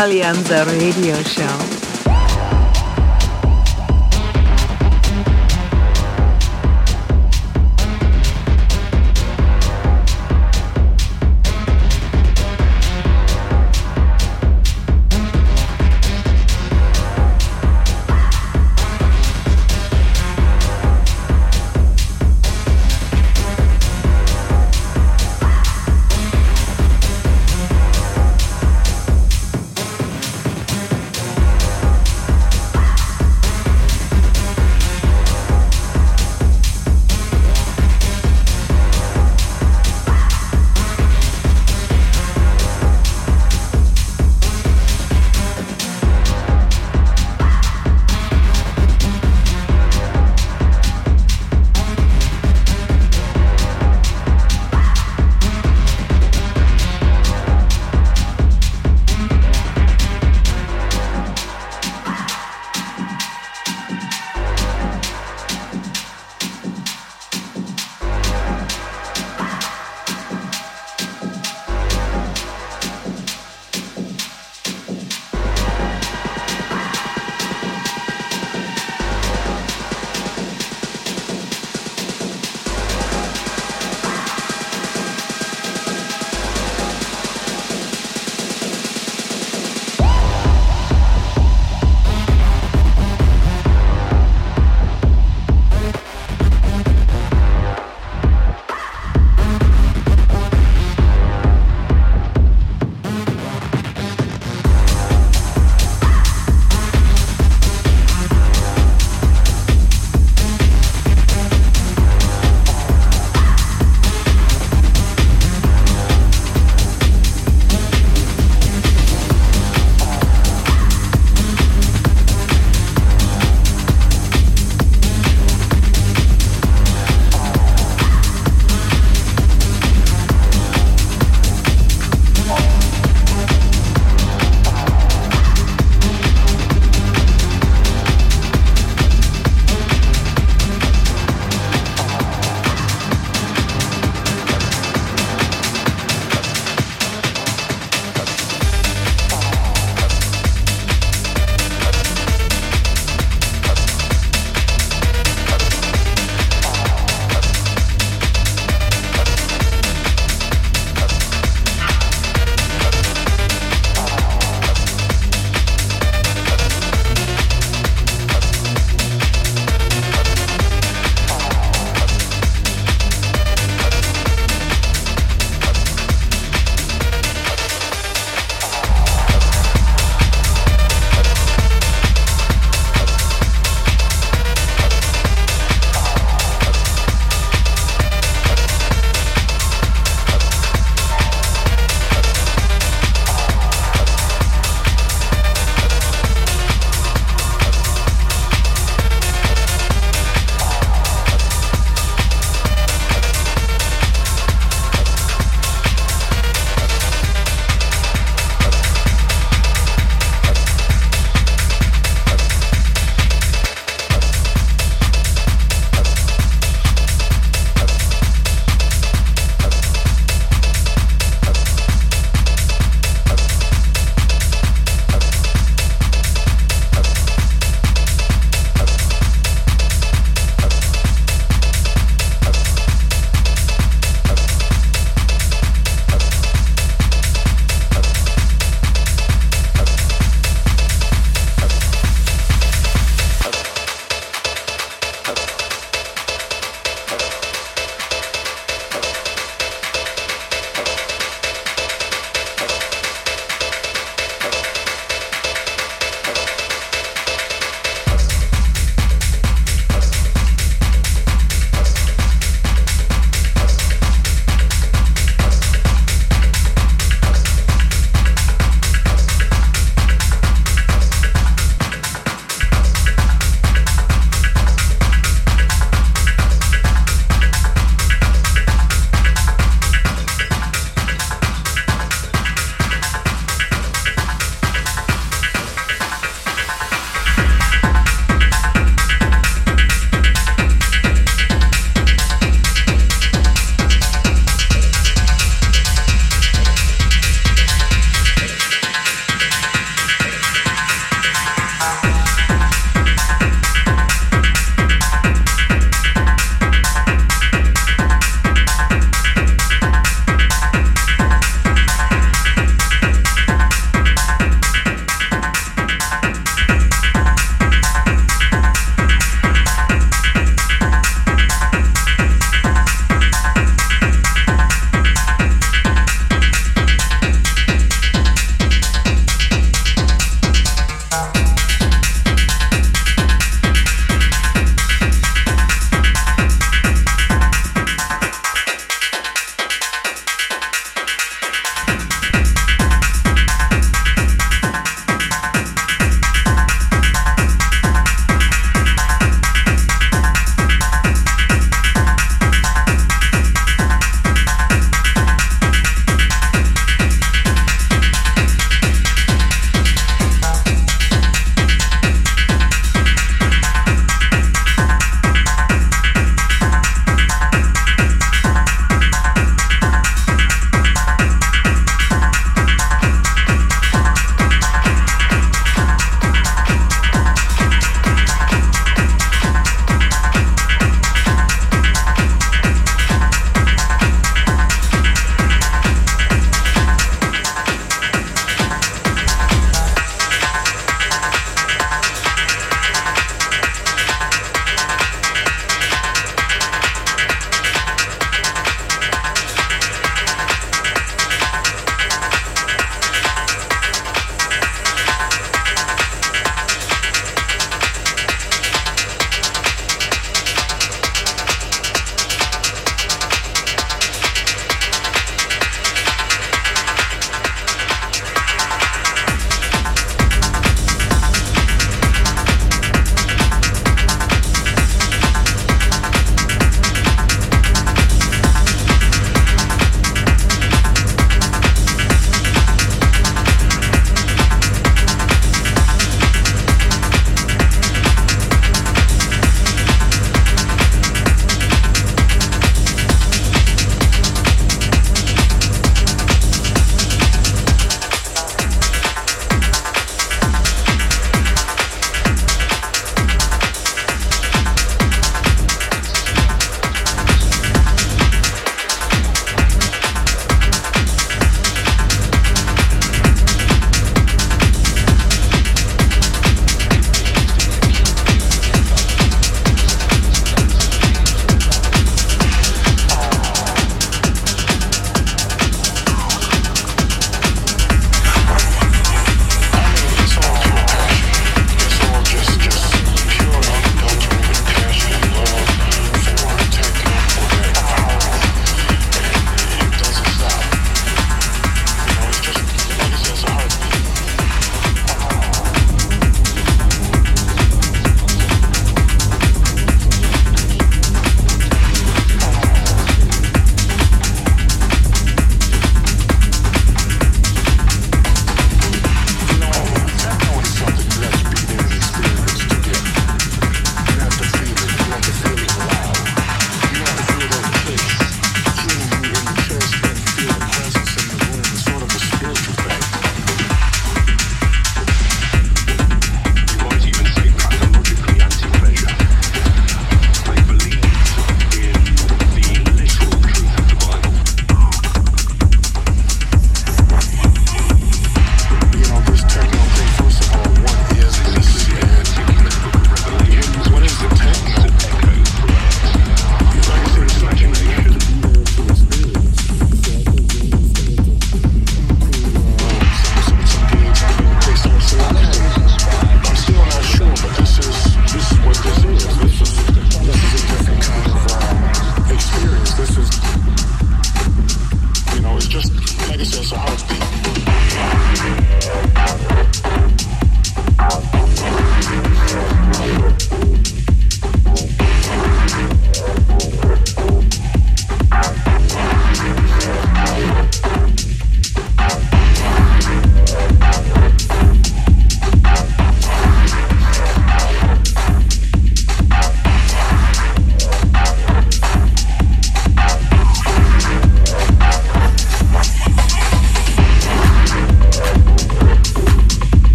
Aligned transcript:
Alianza 0.00 0.64
Radio 0.64 1.14
Show. 1.24 1.69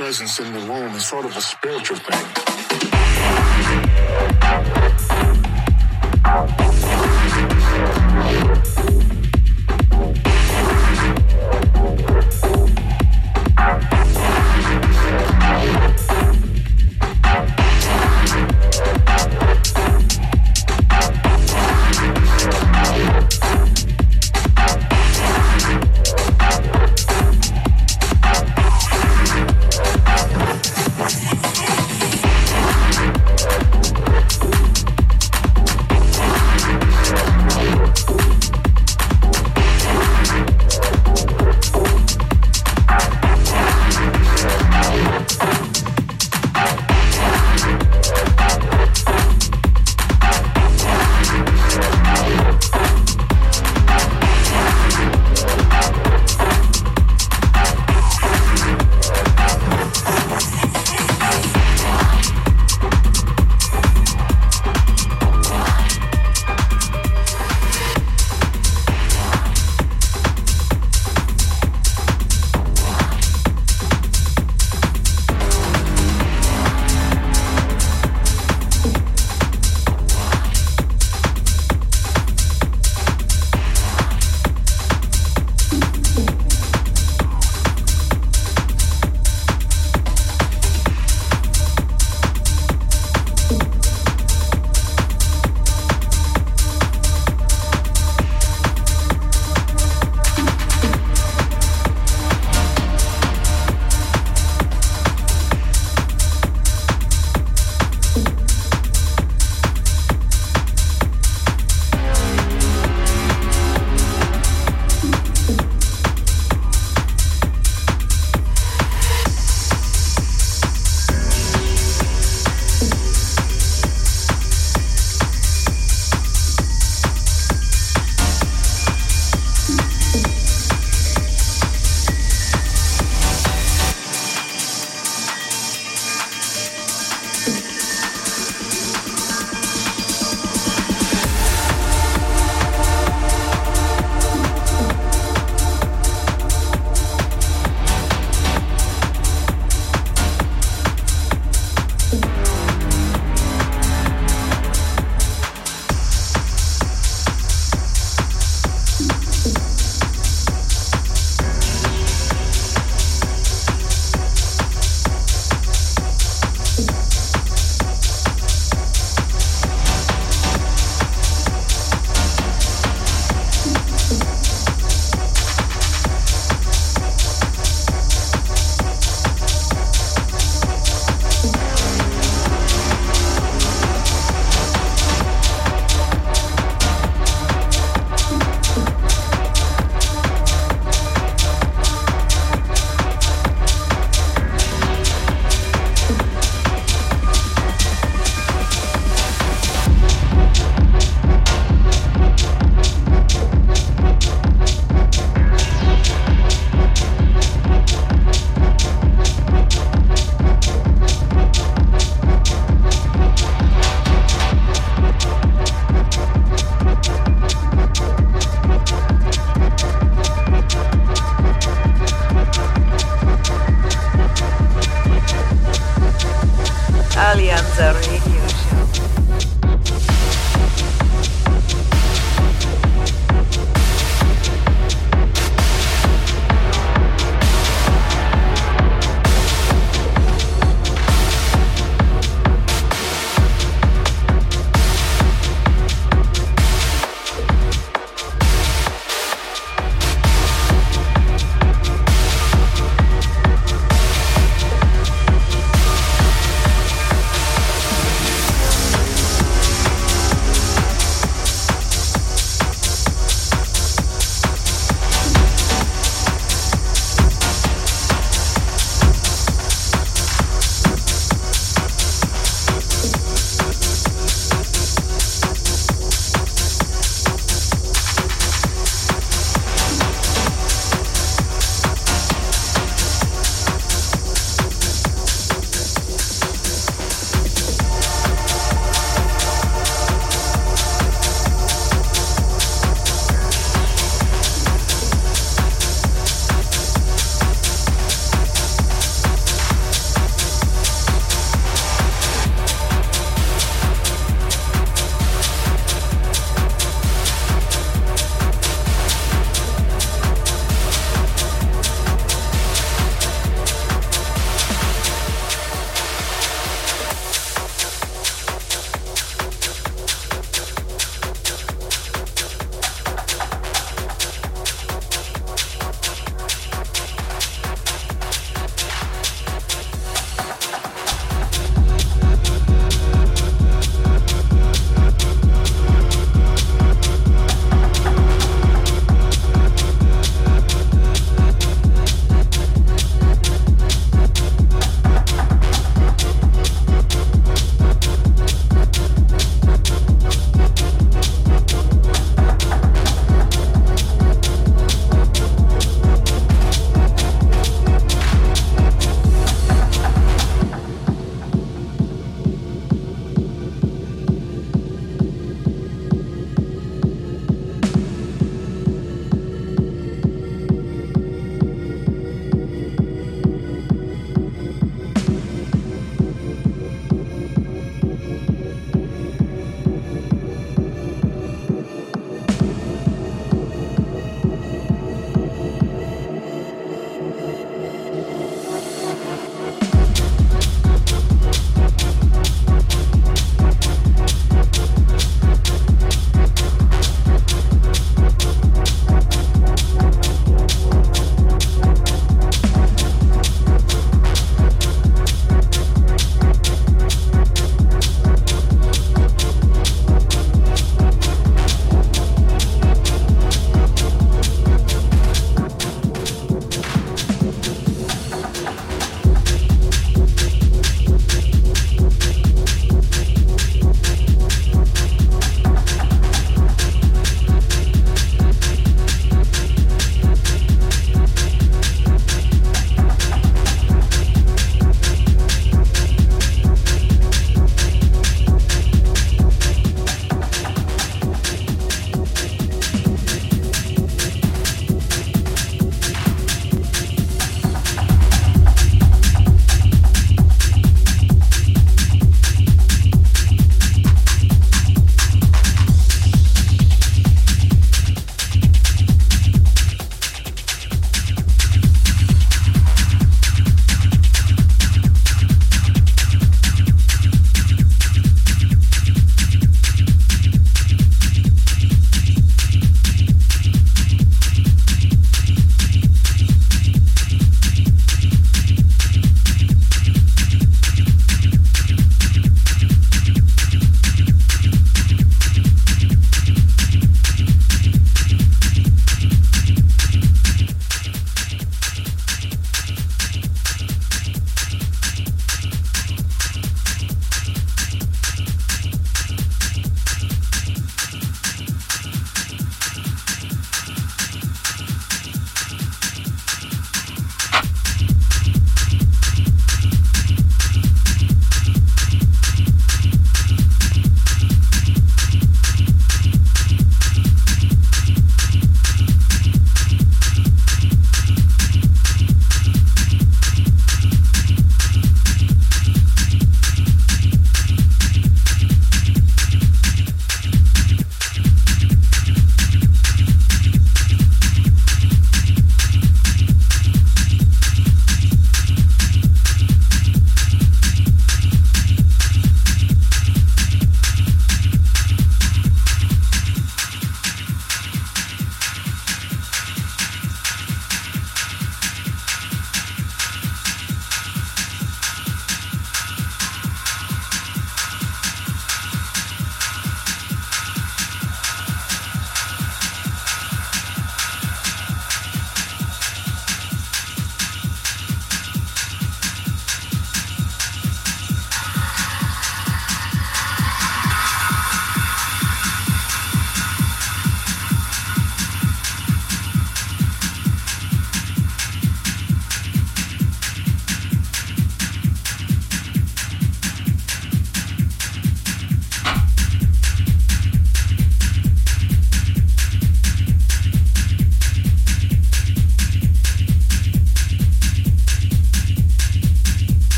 presence 0.00 0.40
in 0.40 0.50
the 0.54 0.60
room 0.60 0.96
is 0.96 1.04
sort 1.04 1.26
of 1.26 1.36
a 1.36 1.42
spiritual 1.42 1.98
thing. 1.98 2.39